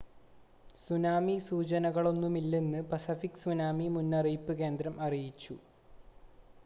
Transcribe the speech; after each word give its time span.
tsunami 0.77 1.35
സൂചനകളൊന്നുമില്ലെന്ന് 1.47 2.81
Pacific 2.91 3.39
tsunami 3.43 3.87
മുന്നറിയിപ്പ് 3.89 4.55
കേന്ദ്രം 4.59 4.97
അറിയിച്ചു 5.01 5.57